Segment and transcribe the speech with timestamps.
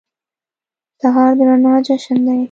[1.01, 2.37] سهار د رڼا جشن دی.